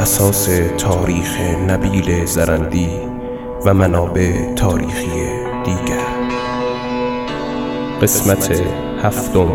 اساس 0.00 0.48
تاریخ 0.78 1.40
نبیل 1.68 2.24
زرندی 2.26 2.90
و 3.66 3.74
منابع 3.74 4.54
تاریخی 4.54 5.08
دیگر. 5.64 6.06
قسمت 8.02 8.62
هفتم. 9.02 9.48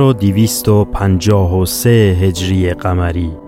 و 0.00 0.12
دویست 0.12 0.68
و 0.68 0.84
پنجاه 0.84 1.58
و 1.58 1.66
سه 1.66 1.90
هجری 2.20 2.74
قمری. 2.74 3.39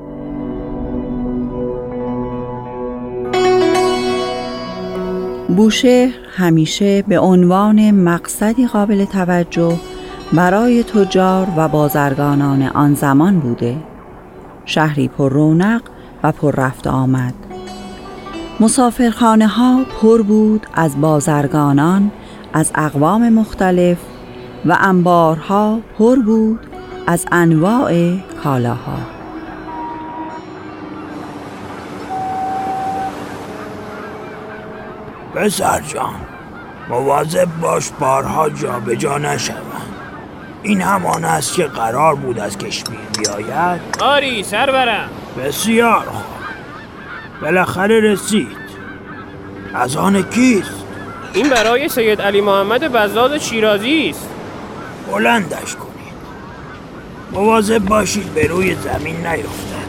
بوشهر 5.56 6.12
همیشه 6.36 7.02
به 7.02 7.18
عنوان 7.18 7.90
مقصدی 7.90 8.66
قابل 8.66 9.04
توجه 9.04 9.76
برای 10.32 10.82
تجار 10.82 11.46
و 11.56 11.68
بازرگانان 11.68 12.62
آن 12.62 12.94
زمان 12.94 13.40
بوده. 13.40 13.76
شهری 14.64 15.08
پر 15.08 15.32
رونق 15.32 15.82
و 16.22 16.32
پر 16.32 16.52
رفت 16.56 16.86
آمد. 16.86 17.34
مسافرخانه 18.60 19.46
ها 19.46 19.80
پر 20.00 20.22
بود 20.22 20.66
از 20.74 21.00
بازرگانان 21.00 22.10
از 22.52 22.72
اقوام 22.74 23.28
مختلف 23.28 23.98
و 24.64 24.76
انبارها 24.80 25.78
پر 25.98 26.16
بود 26.16 26.60
از 27.06 27.26
انواع 27.32 28.16
کالاها. 28.44 29.21
پسر 35.34 35.80
جان 35.80 36.14
مواظب 36.88 37.48
باش 37.60 37.90
بارها 38.00 38.50
جابجا 38.50 39.18
نشوند. 39.18 39.94
این 40.62 40.80
همان 40.80 41.24
است 41.24 41.54
که 41.54 41.64
قرار 41.64 42.14
بود 42.14 42.38
از 42.38 42.58
کشمیر 42.58 43.00
بیاید. 43.18 43.80
آری 44.00 44.42
سرورم. 44.42 45.08
بسیار 45.38 46.00
خوب. 46.00 46.42
بالاخره 47.42 48.00
رسید. 48.00 48.62
از 49.74 49.96
آن 49.96 50.22
کیست؟ 50.22 50.84
این 51.34 51.48
برای 51.48 51.88
سید 51.88 52.22
علی 52.22 52.40
محمد 52.40 52.92
بزاد 52.92 53.38
شیرازی 53.38 54.08
است. 54.10 54.28
بلندش 55.12 55.74
کنید. 55.74 55.92
مواظب 57.32 57.78
باشید 57.78 58.34
به 58.34 58.46
روی 58.46 58.74
زمین 58.74 59.26
نیفتد. 59.26 59.81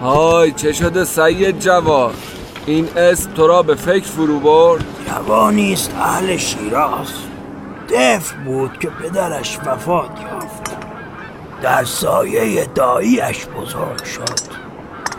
های 0.00 0.52
چه 0.52 0.72
شده 0.72 1.04
سید 1.04 1.58
جواد؟ 1.58 2.14
این 2.66 2.88
اسم 2.96 3.32
تو 3.32 3.46
را 3.46 3.62
به 3.62 3.74
فکر 3.74 4.06
فرو 4.06 4.40
برد؟ 4.40 4.84
جوانی 5.08 5.72
است 5.72 5.94
اهل 6.00 6.36
شیراز. 6.36 7.12
طفل 7.88 8.36
بود 8.44 8.78
که 8.78 8.88
پدرش 8.88 9.58
وفات 9.66 10.10
یافت. 10.20 10.76
در 11.62 11.84
سایه 11.84 12.64
داییش 12.64 13.46
بزرگ 13.46 14.04
شد. 14.04 14.58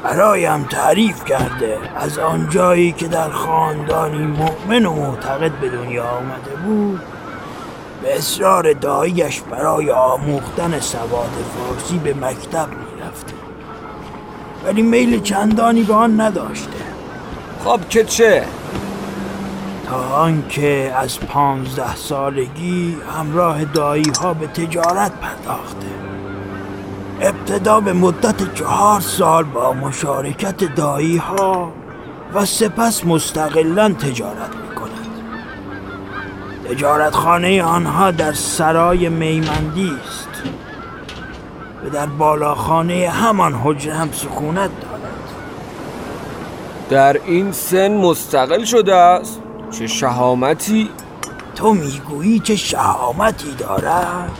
برایم 0.03 0.63
تعریف 0.63 1.25
کرده 1.25 1.77
از 1.95 2.19
آن 2.19 2.49
جایی 2.49 2.91
که 2.91 3.07
در 3.07 3.29
خاندانی 3.29 4.25
مؤمن 4.25 4.85
و 4.85 4.93
معتقد 4.93 5.51
به 5.51 5.69
دنیا 5.69 6.05
آمده 6.05 6.55
بود 6.65 7.01
به 8.01 8.17
اصرار 8.17 8.73
داییش 8.73 9.41
برای 9.41 9.91
آموختن 9.91 10.79
سواد 10.79 11.29
فارسی 11.57 11.97
به 11.97 12.13
مکتب 12.13 12.67
ولی 14.65 14.81
میل 14.81 15.21
چندانی 15.21 15.83
به 15.83 15.93
آن 15.93 16.21
نداشته. 16.21 16.79
خب 17.63 17.79
که 17.89 18.03
چه؟ 18.03 18.43
تا 19.85 20.15
آنکه 20.15 20.93
از 20.97 21.19
پانزده 21.19 21.95
سالگی 21.95 22.97
همراه 23.17 23.65
دایی 23.65 24.11
ها 24.21 24.33
به 24.33 24.47
تجارت 24.47 25.11
پرداخته. 25.11 25.87
ابتدا 27.21 27.79
به 27.79 27.93
مدت 27.93 28.53
چهار 28.53 29.01
سال 29.01 29.43
با 29.43 29.73
مشارکت 29.73 30.75
دایی 30.75 31.17
ها 31.17 31.71
و 32.33 32.45
سپس 32.45 33.05
مستقلا 33.05 33.89
تجارت 33.89 34.55
می 34.55 34.75
کند 34.75 35.07
تجارتخانه 36.69 37.63
آنها 37.63 38.11
در 38.11 38.33
سرای 38.33 39.09
میمندی 39.09 39.91
است. 40.07 40.28
و 41.89 41.91
در 41.91 42.05
بالاخانه 42.05 43.09
همان 43.09 43.53
حجره 43.63 43.93
هم 43.93 44.11
سکونت 44.11 44.69
دارد. 44.81 45.01
در 46.89 47.21
این 47.25 47.51
سن 47.51 47.97
مستقل 47.97 48.63
شده 48.63 48.95
است. 48.95 49.41
چه 49.71 49.87
شهامتی؟ 49.87 50.89
تو 51.55 51.73
می‌گویی 51.73 52.39
چه 52.39 52.55
شهامتی 52.55 53.55
دارد؟ 53.55 54.31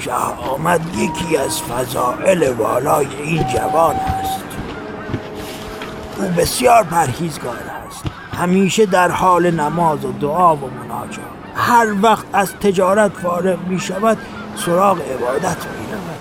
شهامت 0.00 0.80
یکی 0.96 1.36
از 1.36 1.62
فضائل 1.62 2.52
والای 2.52 3.06
این 3.22 3.44
جوان 3.48 3.96
است. 3.96 4.44
او 6.18 6.28
بسیار 6.28 6.82
پرهیزگار 6.82 7.56
است. 7.88 8.04
همیشه 8.38 8.86
در 8.86 9.10
حال 9.10 9.50
نماز 9.50 10.04
و 10.04 10.12
دعا 10.12 10.56
و 10.56 10.70
مناجات. 10.70 11.24
هر 11.54 11.86
وقت 12.02 12.26
از 12.32 12.52
تجارت 12.52 13.12
فارغ 13.12 13.58
می 13.68 13.80
شود 13.80 14.18
سراغ 14.56 15.00
عبادت 15.00 15.56
می 15.56 15.92
رود 15.92 16.16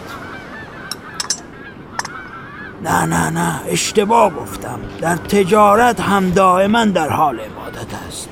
نه 2.85 3.06
نه 3.06 3.29
نه 3.29 3.62
اشتباه 3.68 4.34
گفتم. 4.34 4.79
در 5.01 5.16
تجارت 5.16 6.01
هم 6.01 6.29
دائما 6.29 6.85
در 6.85 7.09
حال 7.09 7.40
عبادت 7.40 7.94
است. 8.07 8.29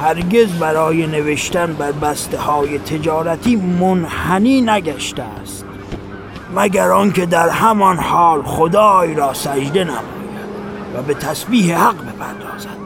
هرگز 0.00 0.52
برای 0.52 1.06
نوشتن 1.06 1.72
بر 1.72 1.92
بسته 1.92 2.38
های 2.38 2.78
تجارتی 2.78 3.56
منحنی 3.56 4.60
نگشته 4.60 5.22
است 5.42 5.64
مگر 6.56 6.90
آنکه 6.90 7.26
در 7.26 7.48
همان 7.48 7.96
حال 7.96 8.42
خدای 8.42 9.14
را 9.14 9.34
سجده 9.34 9.84
نماید 9.84 10.04
و 10.94 11.02
به 11.02 11.14
تسبیح 11.14 11.78
حق 11.78 11.94
بپردازد. 11.94 12.84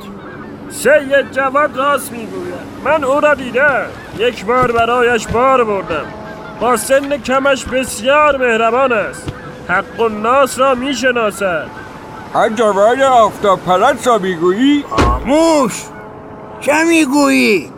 سید 0.71 1.31
جواد 1.31 1.77
راست 1.77 2.13
می‌گوید. 2.13 2.69
من 2.85 3.05
او 3.05 3.21
را 3.21 3.35
دیدم. 3.35 3.87
یک 4.19 4.45
بار 4.45 4.73
برایش 4.73 5.27
بار 5.27 5.65
بردم. 5.65 6.07
با 6.61 6.77
سن 6.77 7.17
کمش 7.17 7.65
بسیار 7.65 8.37
مهربان 8.37 8.93
است. 8.93 9.33
حق 9.69 10.01
و 10.01 10.09
ناس 10.09 10.59
را 10.59 10.75
می‌شناسد. 10.75 11.67
هر 12.35 12.49
جواد 12.49 13.01
آفتاب 13.01 13.61
پرست 13.61 14.07
را 14.07 14.19
می‌گویی 14.19 14.85
آموش 14.91 15.83
چه 16.61 16.85
می‌گویید؟ 16.85 17.73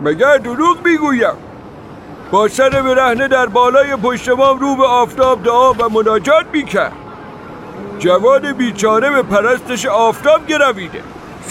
مگر 0.00 0.36
دروغ 0.36 0.76
می‌گویم؟ 0.84 1.34
با 2.30 2.48
سر 2.48 2.68
برهنه 2.68 3.28
در 3.28 3.46
بالای 3.46 3.96
پشت 3.96 4.28
مام 4.28 4.58
رو 4.58 4.76
به 4.76 4.86
آفتاب 4.86 5.42
دعا 5.42 5.72
و 5.72 5.88
مناجات 5.88 6.46
می‌کرد. 6.52 6.92
جوان 7.98 8.52
بیچاره 8.52 9.10
به 9.10 9.22
پرستش 9.22 9.86
آفتاب 9.86 10.46
گرویده. 10.46 11.00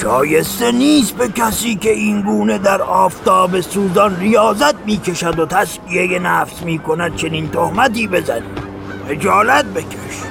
شایسته 0.02 0.72
نیست 0.72 1.18
به 1.18 1.28
کسی 1.28 1.76
که 1.76 1.92
این 1.92 2.22
گونه 2.22 2.58
در 2.58 2.82
آفتاب 2.82 3.62
سوزان 3.62 4.20
ریاضت 4.20 4.76
می‌کشد 4.86 5.40
و 5.40 5.46
تسکیه 5.46 6.20
نفس 6.20 6.64
می‌کند 6.64 7.16
چنین 7.16 7.50
تهمتی 7.50 8.08
بزنی. 8.08 8.63
خجالت 9.10 9.66
بکش. 9.66 10.24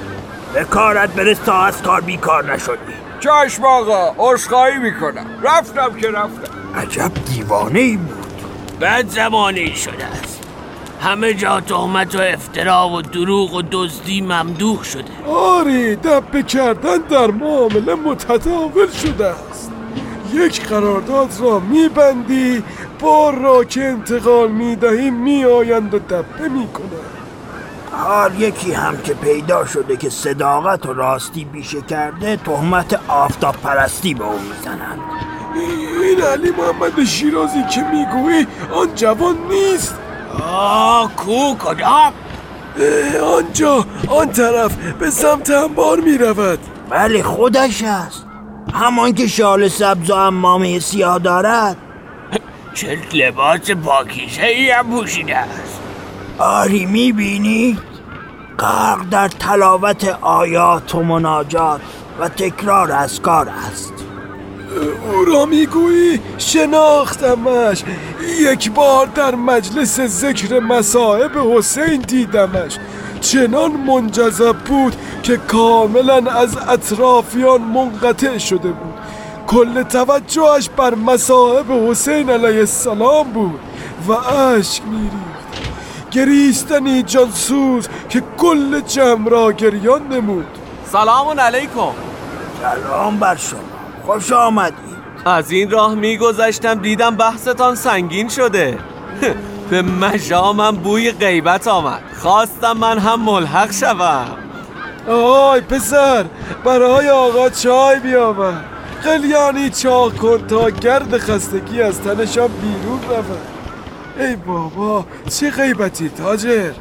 به 0.53 0.63
کارت 0.63 1.09
برس 1.09 1.37
تا 1.37 1.61
از 1.61 1.81
کار 1.81 2.01
بیکار 2.01 2.53
نشدی. 2.53 2.93
چشم 3.19 3.65
آقا 3.65 4.15
عذرخواهی 4.17 4.77
می‌کنم. 4.77 5.25
رفتم 5.43 5.93
که 6.01 6.07
رفتم. 6.07 6.53
عجب 6.75 7.11
دیوانه 7.25 7.79
ای 7.79 7.97
بود. 7.97 8.33
بد 8.81 9.07
زمانه 9.07 9.75
شده 9.75 10.05
است. 10.05 10.43
همه 11.01 11.33
جا 11.33 11.59
تهمت 11.59 12.15
و 12.15 12.19
افترا 12.19 12.89
و 12.89 13.01
دروغ 13.01 13.53
و 13.53 13.61
دزدی 13.71 14.21
ممدوح 14.21 14.83
شده. 14.83 15.25
آری 15.27 15.95
دبه 15.95 16.43
کردن 16.43 16.97
در 16.97 17.27
معامله 17.27 17.95
متداول 17.95 18.91
شده 18.91 19.27
است. 19.27 19.71
یک 20.33 20.67
قرارداد 20.67 21.29
را 21.39 21.59
میبندی 21.59 22.63
بار 22.99 23.35
را 23.35 23.63
که 23.63 23.83
انتقال 23.83 24.51
می‌دهی 24.51 25.09
میآیند 25.09 25.93
و 25.93 25.99
دبه 25.99 26.47
می‌کنند. 26.49 27.12
هر 27.93 28.31
یکی 28.37 28.71
هم 28.73 28.97
که 28.97 29.13
پیدا 29.13 29.65
شده 29.65 29.97
که 29.97 30.09
صداقت 30.09 30.85
و 30.85 30.93
راستی 30.93 31.45
بیشه 31.45 31.81
کرده 31.81 32.37
تهمت 32.37 32.99
آفتاب 33.07 33.55
پرستی 33.55 34.13
به 34.13 34.23
او 34.23 34.39
می‌زنند. 34.39 34.99
این 36.03 36.21
علی 36.21 36.51
محمد 36.51 37.03
شیرازی 37.03 37.63
که 37.63 37.81
می‌گویی 37.81 38.47
آن 38.73 38.95
جوان 38.95 39.35
نیست. 39.49 39.95
آه 40.43 41.15
کو 41.15 41.55
کدام 41.55 42.13
آنجا 43.37 43.85
آن 44.07 44.29
طرف 44.29 44.75
به 44.75 45.09
سمت 45.09 45.49
انبار 45.49 45.99
می‌رود. 45.99 46.59
بله 46.89 47.23
خودش 47.23 47.83
است. 47.83 48.25
همان 48.73 49.13
که 49.13 49.27
شال 49.27 49.67
سبز 49.67 50.09
و 50.09 50.13
امامه 50.13 50.79
سیاه 50.79 51.19
دارد. 51.19 51.77
چه 52.73 52.97
لباس 53.13 53.71
پاکیزه 53.71 54.43
ای 54.43 54.69
هم 54.69 54.91
پوشیده 54.91 55.37
است. 55.37 55.82
آری 56.37 56.85
می‌بینی؟ 56.85 57.77
غرق 58.59 59.09
در 59.11 59.27
تلاوت 59.27 60.17
آیات 60.21 60.95
و 60.95 61.03
مناجات 61.03 61.81
و 62.19 62.29
تکرار 62.29 62.91
اذکار 62.91 63.49
است. 63.49 63.93
او 65.11 65.25
را 65.25 65.45
می‌گویی 65.45 66.19
شناختمش. 66.37 67.83
یک 68.39 68.71
بار 68.71 69.05
در 69.05 69.35
مجلس 69.35 69.99
ذکر 70.01 70.59
مصائب 70.59 71.31
حسین 71.37 72.01
دیدمش. 72.01 72.77
چنان 73.21 73.71
منجذب 73.71 74.55
بود 74.57 74.95
که 75.23 75.37
کاملا 75.37 76.31
از 76.31 76.57
اطرافیان 76.57 77.61
منقطع 77.61 78.37
شده 78.37 78.69
بود. 78.69 78.93
کل 79.47 79.83
توجهش 79.83 80.69
بر 80.77 80.95
مصائب 80.95 81.71
حسین 81.71 82.29
علیه 82.29 82.59
السلام 82.59 83.31
بود 83.31 83.59
و 84.07 84.11
اشک 84.11 84.81
میریخت. 84.85 85.32
گریستنی 86.13 87.03
جانسوز 87.03 87.87
که 88.09 88.23
کل 88.37 88.79
جمع 88.79 89.29
را 89.29 89.51
گریان 89.51 90.07
نمود. 90.07 90.47
سلام 90.85 91.39
علیکم. 91.39 91.93
سلام 92.61 93.19
بر 93.19 93.35
شما. 93.35 93.59
خوش 94.05 94.31
آمدید. 94.31 94.93
از 95.25 95.51
این 95.51 95.69
راه 95.69 95.95
میگذشتم 95.95 96.73
دیدم 96.73 97.15
بحثتان 97.15 97.75
سنگین 97.75 98.29
شده. 98.29 98.77
به 99.69 99.81
مشامم 99.81 100.75
بوی 100.75 101.11
غیبت 101.11 101.67
آمد. 101.67 102.01
خواستم 102.17 102.77
من 102.77 102.99
هم 102.99 103.21
ملحق 103.21 103.71
شوم. 103.71 104.27
آی 105.07 105.61
پسر 105.61 106.25
برای 106.65 107.09
آقا 107.09 107.49
چای 107.49 107.99
بیاور. 107.99 108.53
قلیانی 109.03 109.69
چاق 109.69 110.17
کن 110.17 110.47
تا 110.47 110.69
گرد 110.69 111.17
خستگی 111.17 111.81
از 111.81 112.01
تنشان 112.01 112.47
بیرون 112.47 112.99
رود. 113.09 113.52
ای 114.19 114.35
بابا 114.35 115.05
چه 115.29 115.51
غیبتی 115.51 116.09
تاجر. 116.09 116.71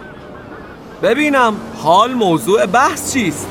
ببینم 1.03 1.55
حال 1.83 2.13
موضوع 2.15 2.67
بحث 2.67 3.13
چیست؟ 3.13 3.49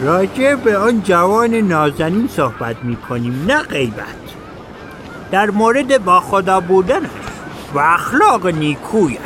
راجع 0.00 0.54
به 0.54 0.78
آن 0.78 1.02
جوان 1.02 1.54
نازنین 1.54 2.28
صحبت 2.28 2.76
می 2.82 2.96
کنیم 2.96 3.44
نه 3.48 3.58
غیبت. 3.58 4.24
در 5.30 5.50
مورد 5.50 6.04
با 6.04 6.20
خدا 6.20 6.60
بودنش 6.60 7.10
و 7.74 7.78
اخلاق 7.78 8.46
نیکویش. 8.46 9.18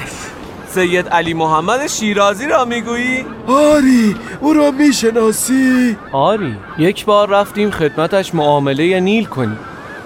سید 0.68 1.08
علی 1.08 1.34
محمد 1.34 1.86
شیرازی 1.86 2.46
را 2.46 2.64
می‌گویی؟ 2.64 3.24
آری 3.46 4.16
او 4.40 4.52
را 4.52 4.70
می‌شناسی. 4.70 5.96
آری 6.12 6.56
یک 6.78 7.04
بار 7.04 7.28
رفتیم 7.28 7.70
خدمتش 7.70 8.34
معامله 8.34 9.00
نیل 9.00 9.24
کنیم 9.24 9.58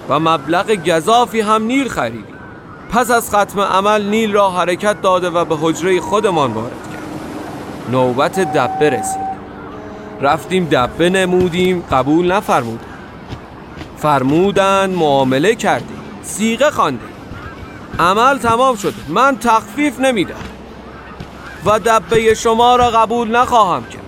و 0.09 0.19
مبلغ 0.19 0.71
گذافی 0.71 1.41
هم 1.41 1.63
نیل 1.63 1.87
خریدیم. 1.89 2.32
پس 2.93 3.11
از 3.11 3.29
ختم 3.29 3.59
عمل 3.59 4.05
نیل 4.05 4.33
را 4.33 4.49
حرکت 4.49 5.01
داده 5.01 5.29
و 5.29 5.45
به 5.45 5.57
حجره 5.61 6.01
خودمان 6.01 6.53
وارد 6.53 6.71
کرد. 6.71 7.91
نوبت 7.91 8.39
دبه 8.39 8.89
رسید. 8.89 9.33
رفتیم 10.21 10.65
دبه 10.65 11.09
نمودیم 11.09 11.83
قبول 11.91 12.31
نفرمودن. 12.31 12.85
فرمودن 13.97 14.89
معامله 14.89 15.55
کردیم. 15.55 15.99
سیغه 16.23 16.71
خواندیم. 16.71 17.09
عمل 17.99 18.37
تمام 18.37 18.75
شد 18.75 18.93
من 19.07 19.37
تخفیف 19.37 19.99
نمیدم. 19.99 20.35
و 21.65 21.79
دبه 21.79 22.33
شما 22.33 22.75
را 22.75 22.89
قبول 22.89 23.35
نخواهم 23.35 23.83
کرد. 23.85 24.03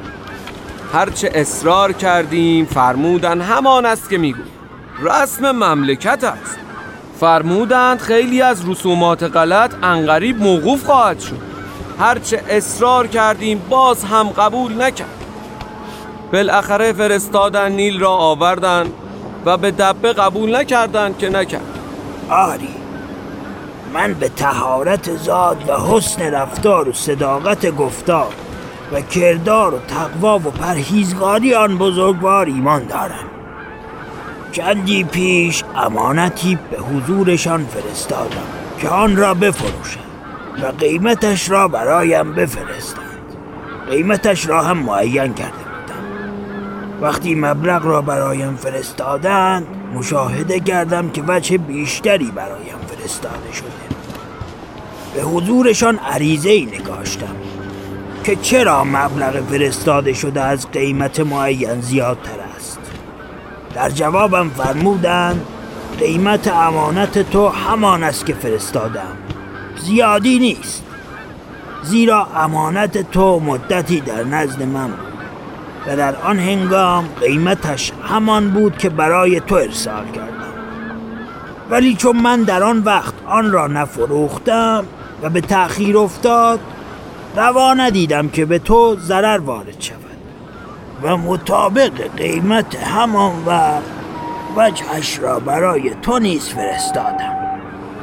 هرچه 0.93 1.31
اصرار 1.33 1.93
کردیم 1.93 2.65
فرمودن 2.65 3.41
همان 3.41 3.85
است 3.85 4.09
که 4.09 4.17
میگو 4.17 4.43
رسم 5.01 5.51
مملکت 5.51 6.23
است. 6.23 6.64
فرمودند 7.19 7.99
خیلی 7.99 8.41
از 8.41 8.69
رسومات 8.69 9.23
غلط 9.23 9.71
انقریب 9.83 10.41
موقوف 10.41 10.83
خواهد 10.83 11.19
شد. 11.19 11.41
هرچه 11.99 12.41
اصرار 12.49 13.07
کردیم 13.07 13.61
باز 13.69 14.03
هم 14.03 14.29
قبول 14.29 14.81
نکرد. 14.81 15.25
بالاخره 16.33 16.93
فرستادن 16.93 17.71
نیل 17.71 17.99
را 17.99 18.11
آوردن 18.11 18.87
و 19.45 19.57
به 19.57 19.71
دبه 19.71 20.13
قبول 20.13 20.55
نکردند 20.55 21.17
که 21.17 21.29
نکرد. 21.29 21.79
آری 22.29 22.75
من 23.93 24.13
به 24.13 24.29
تهارت 24.29 25.17
زاد 25.17 25.69
و 25.69 25.73
حسن 25.73 26.21
رفتار 26.21 26.89
و 26.89 26.93
صداقت 26.93 27.71
گفتار 27.71 28.33
و 28.93 29.01
کردار 29.01 29.73
و 29.73 29.79
تقوا 29.79 30.35
و 30.37 30.39
پرهیزگاری 30.39 31.53
آن 31.53 31.77
بزرگوار 31.77 32.45
ایمان 32.45 32.83
دارم. 32.83 33.34
چندی 34.55 35.03
پیش 35.03 35.63
امانتی 35.75 36.59
به 36.71 36.77
حضورشان 36.77 37.65
فرستادم 37.65 38.47
که 38.81 38.89
آن 38.89 39.15
را 39.15 39.33
بفروشند 39.33 40.03
و 40.63 40.65
قیمتش 40.65 41.49
را 41.49 41.67
برایم 41.67 42.33
بفرستند. 42.33 43.03
قیمتش 43.89 44.47
را 44.47 44.63
هم 44.63 44.77
معین 44.77 45.33
کرده 45.33 45.51
بودم. 45.51 47.01
وقتی 47.01 47.35
مبلغ 47.35 47.85
را 47.85 48.01
برایم 48.01 48.55
فرستادند 48.55 49.67
مشاهده 49.93 50.59
کردم 50.59 51.09
که 51.09 51.23
وجه 51.27 51.57
بیشتری 51.57 52.31
برایم 52.31 52.77
فرستاده 52.87 53.53
شده. 53.53 53.67
به 55.15 55.21
حضورشان 55.21 55.97
عریضه 55.97 56.49
ای 56.49 56.65
نگاشتم 56.65 57.35
که 58.23 58.35
چرا 58.35 58.83
مبلغ 58.83 59.43
فرستاده 59.49 60.13
شده 60.13 60.41
از 60.41 60.71
قیمت 60.71 61.19
معین 61.19 61.81
زیادتر 61.81 62.44
در 63.75 63.89
جوابم 63.89 64.49
فرمودند 64.49 65.45
قیمت 65.99 66.47
امانت 66.47 67.31
تو 67.31 67.47
همان 67.47 68.03
است 68.03 68.25
که 68.25 68.33
فرستادم. 68.33 69.17
زیادی 69.77 70.39
نیست. 70.39 70.83
زیرا 71.83 72.27
امانت 72.35 73.11
تو 73.11 73.39
مدتی 73.39 73.99
در 73.99 74.23
نزد 74.23 74.63
من 74.63 74.89
و 75.87 75.95
در 75.95 76.15
آن 76.15 76.39
هنگام 76.39 77.09
قیمتش 77.21 77.91
همان 78.03 78.49
بود 78.49 78.77
که 78.77 78.89
برای 78.89 79.39
تو 79.39 79.55
ارسال 79.55 80.05
کردم. 80.05 80.53
ولی 81.69 81.95
چون 81.95 82.17
من 82.17 82.43
در 82.43 82.63
آن 82.63 82.79
وقت 82.79 83.13
آن 83.27 83.51
را 83.51 83.67
نفروختم 83.67 84.85
و 85.21 85.29
به 85.29 85.41
تأخیر 85.41 85.97
افتاد 85.97 86.59
روا 87.35 87.73
ندیدم 87.73 88.29
که 88.29 88.45
به 88.45 88.59
تو 88.59 88.95
ضرر 88.99 89.37
وارد 89.37 89.81
شود. 89.81 90.04
و 91.03 91.17
مطابق 91.17 92.15
قیمت 92.17 92.75
همان 92.75 93.45
وقت 93.45 93.83
وجهش 94.55 95.19
را 95.19 95.39
برای 95.39 95.95
تو 96.01 96.19
نیز 96.19 96.49
فرستادم. 96.49 97.35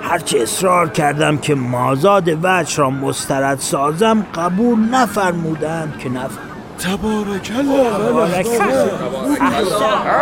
هرچه 0.02 0.38
اصرار 0.38 0.88
کردم 0.88 1.38
که 1.38 1.54
مازاد 1.54 2.28
وجه 2.42 2.76
را 2.76 2.90
مسترد 2.90 3.58
سازم 3.58 4.26
قبول 4.34 4.78
نفرمودند 4.78 5.98
که 5.98 6.08
نفرمودند 6.08 6.52
تبارک 6.78 7.52
الله. 7.58 7.96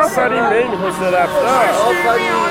آفرین 0.04 0.50
به 0.50 0.58
این 0.58 0.70
حسن 0.70 1.04
رفتار. 1.04 2.49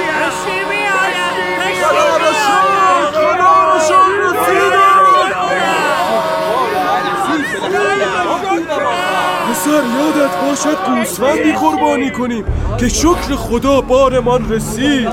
باشد 10.65 10.77
گوسفندی 10.85 11.51
قربانی 11.51 12.11
کنیم 12.11 12.43
که 12.79 12.89
شکر 12.89 13.35
خدا 13.35 13.81
بارمان 13.81 14.49
رسید. 14.49 15.09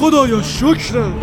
خدایا 0.00 0.42
شکرم. 0.42 1.14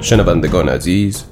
شنوندگان 0.00 0.68
عزیز 0.68 1.31